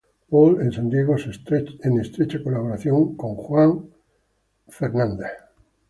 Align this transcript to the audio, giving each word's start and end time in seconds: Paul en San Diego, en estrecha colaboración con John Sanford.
Paul 0.31 0.55
en 0.63 0.71
San 0.71 0.87
Diego, 0.89 1.15
en 1.85 1.93
estrecha 2.01 2.41
colaboración 2.43 3.15
con 3.15 3.35
John 3.35 3.91
Sanford. 4.67 5.21